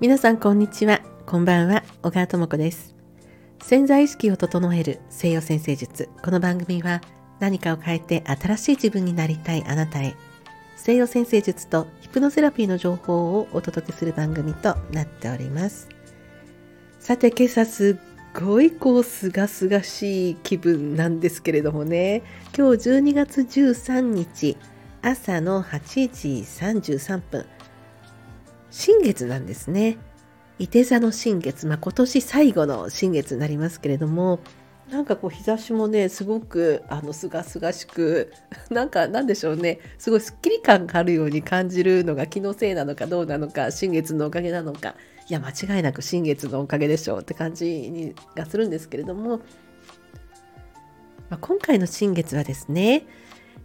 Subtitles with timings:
[0.00, 1.02] 皆さんこんにちは。
[1.24, 1.84] こんばんは。
[2.02, 2.96] 小川智子です。
[3.62, 6.08] 潜在意識を整える西洋先生術。
[6.24, 7.00] この番組は
[7.38, 10.16] 何かを変えて新しい自分になりたいあなたへ。
[10.76, 15.88] 西洋先生術とヒプノセラピーの情報をお届けする番組となっております。
[16.98, 18.07] さて今朝すっ
[18.40, 22.22] ごいこうすがすがしい気分なんですけれどもね。
[22.56, 24.56] 今日12月13日
[25.02, 27.46] 朝の8時33分。
[28.70, 29.98] 新月なんですね。
[30.60, 34.38] 伊手座の新月、まあ、今年最後の新月になりますけれども、
[34.88, 38.32] なんかこう日差しもね、すごくあのすがすがしく、
[38.70, 44.94] なんかなんでしょうね、すごいすっきり感があるように感じるのが気のせいなのかどうなのか、新月のおかげなのか、
[45.28, 49.38] いや、間違いなく新月のおかげでしょうって感じにがするんですけれども、
[51.28, 53.06] まあ、今回の新月はですね、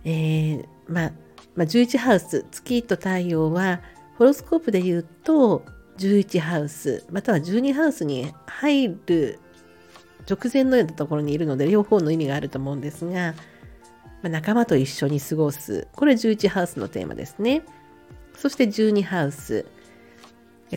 [0.04, 1.12] えー、まあ、
[1.56, 3.82] まあ、11ハウス、月と太陽は、
[4.18, 5.64] ホロスコープで言うと
[5.98, 9.40] 11ハウスまたは12ハウスに入る
[10.30, 13.34] 直前のようなところにいるので両方の意味があると思うんですが、
[14.22, 17.64] まあ、仲間と一緒に過ごすこれ11ハウスのテーマですね。
[18.36, 19.66] そして12ハウス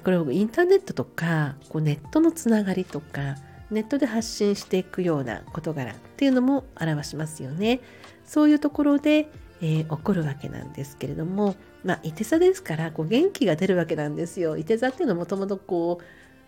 [0.00, 3.36] これをインターネットとかこうネットのつながりとか
[3.70, 7.80] ネットで発信していくような事柄っていうのも表しますよね
[8.24, 9.28] そういうところで
[9.62, 14.56] えー、起こるわけなんですけれども、まあ、いて座ですからこう元気が出るわけなんですよ。
[14.56, 15.98] いて座っていうのはもともとこ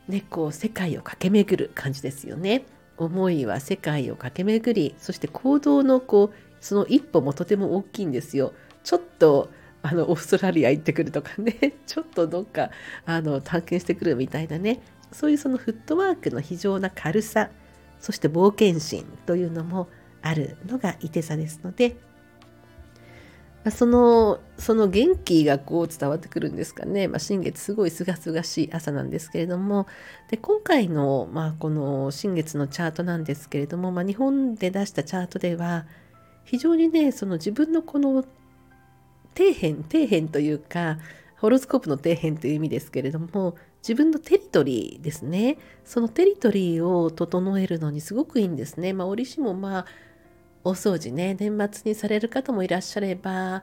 [0.09, 2.65] う,、ね、こう世界を駆け巡る感じですよね。
[2.97, 8.53] 思いは世界を駆け巡りそして行動のこうその一歩もとても大きいんですよ。
[8.83, 9.51] ちょっと
[9.83, 11.75] あのオーストラリア行ってくるとかね。
[11.87, 12.71] ちょっとどっか
[13.07, 14.81] あの探検してくるみたいなね。
[15.13, 17.51] そういうそのフットワークの非常な軽さ。
[18.01, 19.89] そして冒険心というのも
[20.23, 21.97] あるのがいて座ですので。
[23.71, 29.87] そのその元気がこう伝わってくるんですかね、まあ、新月すごいすがすがしい朝なんですけれども。
[30.31, 35.87] で今回の、まあ、この新月のチャートなんですけれども、まあ、日本で出したチャートでは
[36.45, 38.25] 非常にねその自分のこの
[39.39, 40.99] 底辺底辺というか
[41.37, 48.93] ホロスコープの底辺という意味ですけれども自分のテリトリーですねそのテリトリーを整えるのにすごくいいんですね。
[48.93, 49.87] まあ、折しもまあ
[50.65, 53.63] 大掃除ね年末にされる方もいらっしゃれば、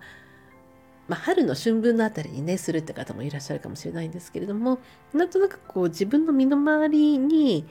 [1.09, 4.79] まあ、春の春分のあたりにねするって方もいらっしゃるかもしれないんですけれども
[5.13, 7.65] なんとなくこう自分の身の回りに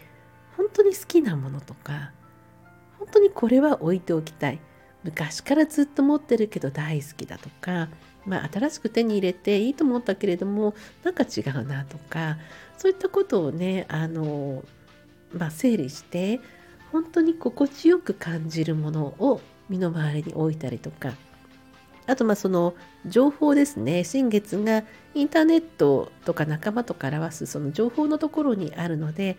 [0.58, 2.12] 本当に好きなものとか
[2.98, 4.60] 本当にこれは置いておきたい
[5.04, 7.88] 昔からずっと持ってるけど大好きだとか、
[8.26, 12.38] まあ、新しく手に入れていいと思ったけれどもなんか違うなとか
[12.78, 14.64] そういったことをねあの、
[15.32, 16.40] まあ、整理して
[16.90, 21.12] 本当に心地よく感じるものを身の回りに置いたりとか。
[22.06, 22.74] あとまあその
[23.06, 24.04] 情報ですね。
[24.04, 29.38] 新月がインターネットとか仲間とか表すその情報のところにあるので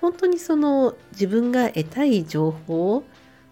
[0.00, 3.04] 本当にその自分が得たい情報を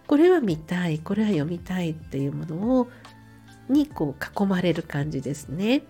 [0.08, 2.88] これは見たいこれは読みたいっていうものを
[3.68, 5.82] にこう囲まれる感じですね。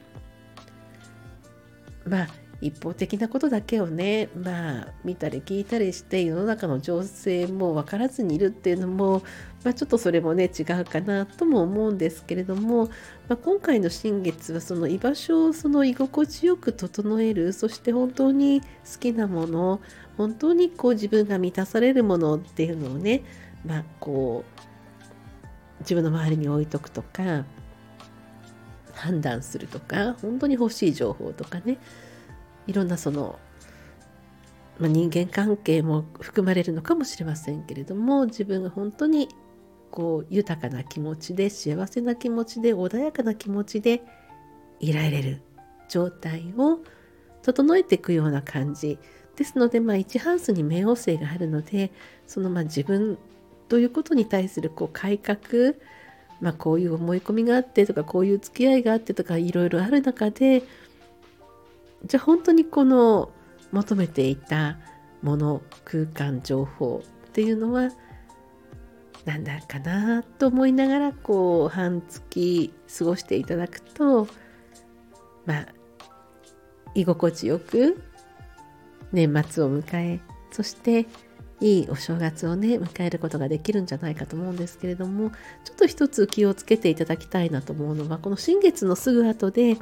[2.04, 2.28] まあ
[2.60, 9.22] 一方的なことだけをねまあ見たり聞いたりして世の中の情勢も分からずにいるっていうのも、
[9.62, 12.86] まあ、ちょっとそれもね違うかなとも思うんですけれども、
[13.28, 18.66] まあ、今回の新月はその居場所をその居心地よく整えるそして本当に好
[18.98, 19.80] きなもの
[20.16, 23.22] 本当にこう自分が満たされるものっていうのをね
[23.68, 27.44] まあこう自分の周りに置いとくとか
[28.94, 31.78] 判断するとか本当に欲しい情報とかね
[32.66, 33.38] いろんなその、
[34.78, 39.28] まあ、人間関係も含まれるのかもしれませんけれども自分が本当に
[39.90, 44.02] こう豊かな気持ちで幸せな気持ちで穏やかな気持ちで
[44.80, 45.42] いられる
[45.88, 46.80] 状態を
[47.42, 48.98] 整えていくような感じ。
[49.36, 51.92] ですので、まあ、1ハウスに冥王星があるので
[52.26, 53.18] そのまあ自分
[53.68, 55.74] ということに対するこう改革
[56.40, 60.62] まあ、こういう思い込みがあってとかこういう付き合いがあってとかいろいろある中で
[62.04, 63.30] じゃあ本当にこの
[63.72, 64.78] 求めていた
[65.22, 67.90] もの空間情報っていうのは
[69.24, 74.28] 何だかなと思いながらこう半月過ごしていただくと
[75.44, 75.66] まあ
[76.94, 78.00] 居心地よく
[79.12, 80.20] 年末を迎え
[80.52, 81.06] そして
[81.60, 85.30] いいお正月をね迎えることができるんじゃないかと思うんですけれども
[85.64, 89.76] ちょっと一つ気をつけていただきたいなと思うのはこの新月のすぐ後で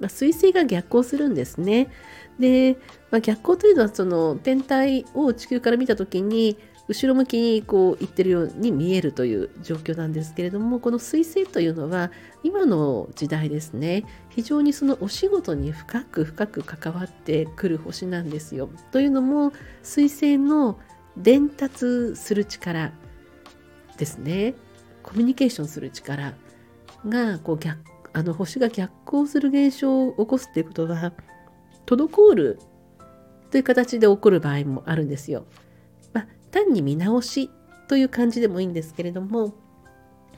[0.00, 1.88] まあ、水星が逆行するんですね。
[2.40, 2.76] で、
[3.10, 6.56] まあ、逆行というのはその天体を地球から見た時に
[6.88, 12.10] 後ろ向きにこう行ってるように見えるという状況なんですけれどもこの彗星というのは
[12.42, 18.70] 今の時代ですね非常にそのお仕事に深く深く関わってくる星なんですよ。
[18.90, 19.52] というのも
[19.84, 20.80] 彗星の
[21.16, 22.92] 伝達する力
[23.96, 24.54] ですね
[25.02, 26.34] コミュニケーションする力
[27.06, 27.78] がこう逆
[28.14, 31.12] あの星が逆行する現象を起こすっていうことは
[31.86, 32.58] 滞る
[33.50, 35.46] という形で起こる場合もあるんですよ。
[36.12, 37.50] まあ、単に見直し
[37.88, 39.54] という感じでもいいんですけれども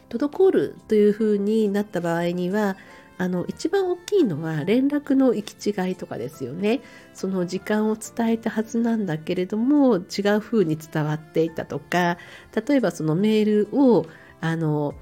[0.09, 2.77] 滞るというふうになった場合には
[3.17, 6.81] あの一番大きいのは連絡の行き違いとかですよね。
[7.13, 12.19] その時間を伝えたはずなんだけれども違う風に伝わっていたとか
[12.67, 14.07] 例えばそのメールを
[14.41, 14.95] あの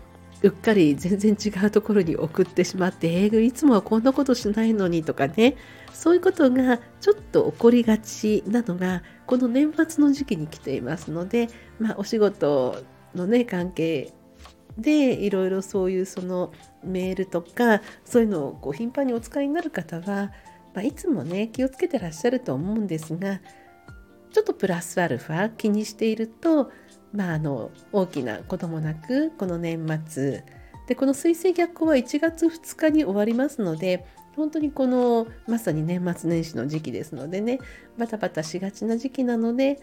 [0.43, 5.57] うっかり全然違うところに送ってしまって、えー、いつもはこんなことしないのにとかね
[5.93, 11.49] そういうことがちょっと起こりがちなのがこの年末の時期に来ていますので、
[11.79, 12.83] まあ、お仕事
[13.15, 14.13] のね関係
[14.79, 16.53] でいろいろそういうその
[16.83, 20.33] メールとかそういうのをこう頻繁にお使いになる方は、
[20.75, 23.41] まあ、いつもね気をつけてらっしゃると思うんですが
[24.33, 26.71] ちょっとプラスアルファ気にしていると、
[27.13, 30.45] まあ、あの大きなこともなくこの年末
[30.89, 37.59] でこの水星逆行は1月2日に終わりますので本当にこのまさに年末年始の時期ですのでね
[37.99, 39.79] バタバタしがちな時期なので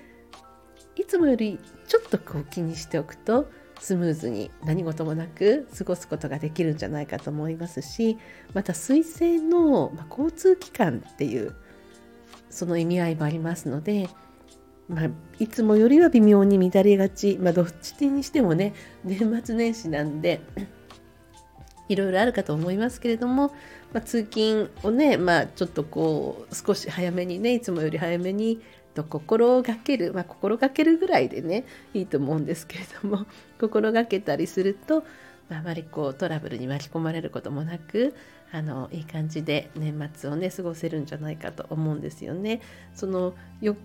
[0.95, 8.17] いつもよりちょっとこう気にしておくとスムーズに何事もなく過ごすことができるんじゃないかと思いますし
[8.53, 11.55] また彗星の、ま交通機関っていう
[12.49, 14.09] その意味合いもありますので、
[14.87, 15.09] まあ、
[15.39, 18.73] いつもよりは微妙に乱れがち、まあ、どっちにしてもね
[19.03, 20.41] 年末年始なんで
[21.87, 23.47] いろいろあるかと思いますけれども、
[23.93, 28.61] まあ、通勤をね、まあ、ちょっとこう少し早めにねいつもより早めに
[28.94, 33.25] と心がける、まあ、心がけるぐらいでねいいと思うんですけれども
[33.59, 35.03] 心がけたりすると、
[35.50, 38.13] まああまりこうトラブルに巻き込まれることもなく
[38.51, 42.62] あのいい感じで年末をね過ごせるんじゃないかと思うんですよね。
[42.94, 43.75] その余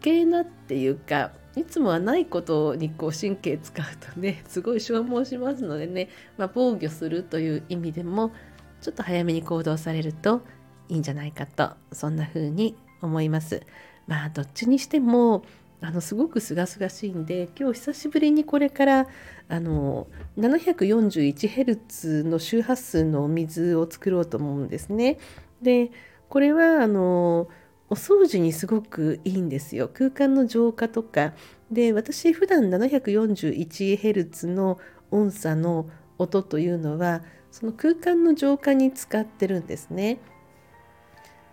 [0.00, 8.32] 計なっていうかいつもはないことにこう神経使うとね すごい消耗しますのでね、まあ、防御するという意味でも
[8.80, 10.42] ちょっと早めに行動されると
[10.88, 13.62] いいんじゃないかとそんな風に思います。
[14.10, 15.44] まあどっちにしても
[15.80, 19.06] あのすごく清々しいんで今日久しぶりにこれから
[19.48, 25.18] あの 741Hz の周波数のお水を作ろうと思うんですね。
[25.62, 25.92] で
[26.28, 27.48] これはあの
[27.88, 29.88] お掃除にすごくいいんですよ。
[29.88, 31.32] 空間の浄化とか
[31.70, 34.78] で私普段 741Hz の
[35.12, 37.22] 音差の音というのは
[37.52, 40.18] その空間の浄化に使ってるんですね。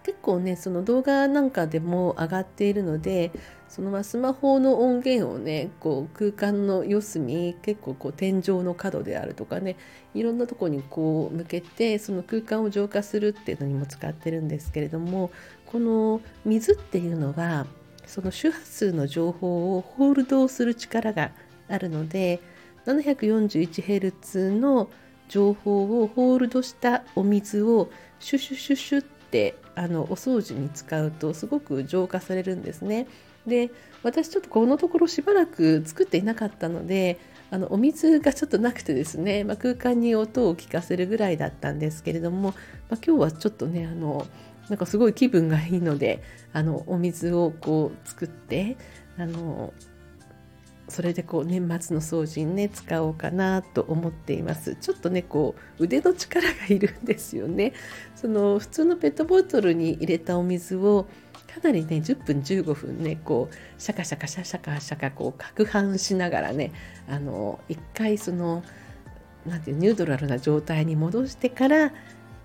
[0.08, 3.30] 結構ねその動画なんかでも上がっているので
[3.68, 9.76] そのまスマホの音源をねこう空間の四隅結構こう天井の角であるとかね
[10.14, 15.30] いろんなとこにこう向けてその空間を浄化するっていうのにも使ってるんですけれども
[15.66, 17.68] この水っていうのは
[18.06, 21.32] その周波数の情報をホールドする力が
[21.68, 22.40] あるので
[22.86, 24.90] 741Hz の
[25.28, 33.08] 情報をホールドしたお水をシュシュシュシュってあのお掃除に使うとすごく浄化されるんですね。
[33.46, 33.72] で
[34.04, 37.20] 私ちょっとこのところしばらく作っていなかったので
[37.50, 42.50] あのお水がちょっとなくてですね、まあ、空間に音を聞かせるぐらいだったんですけれども、
[42.90, 44.28] まあ、今日はちょっとねあの
[44.70, 48.76] なんかすごい気分がいいのであのお水をこう作って
[49.18, 49.74] あの
[50.88, 54.76] それでこう年末の掃除にね使おうかなと思っています。
[54.76, 57.74] ちょっとねこう腕の力がいるんですよね。
[58.16, 61.08] その普通のペットボトルに入れたお水を
[61.54, 66.72] かなりね10分15分ねこうシャカシャカシャシャカシャカこう攪拌しながらね
[67.10, 68.64] あの一回その
[69.46, 71.94] なんていうニュートラルな状態に戻してから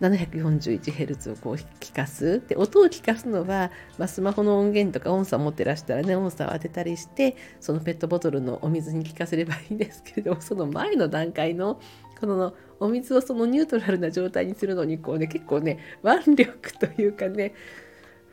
[0.09, 2.43] 741Hz をこう聞かす。
[2.49, 11.81] で音を聞かすのは、まあ、スマホの音源とか音差持ってらしたらね音差を当てたりしてそのペットボトルのお水に聞かせればいいんですけれども その前の段階の
[12.21, 17.55] このお水をそのニュートラルな状態にするのにこうね結構ね腕力というかね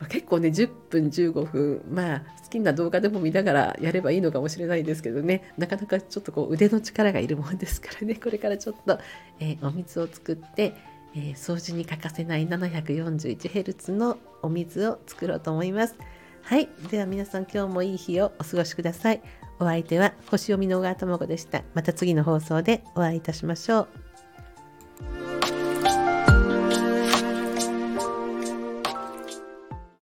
[0.08, 8.98] 結構ね10分15分まあ好きな動画でも見ながらやればいいのかもしれないですけどねなかなかちょっとこう腕の力がいるもんですからねこれからちょっと、
[9.40, 10.76] えー、お水を作って
[11.16, 15.96] えー、掃除に欠かせない 741Hz のお水を作ろうと思います。
[16.42, 16.70] はい。
[16.90, 19.22] では皆さん今日もいい日をお過ごしください。
[19.60, 21.64] お相手は星読みの小川智子でした。
[21.74, 24.09] また次の放送でお会いいたしましょう。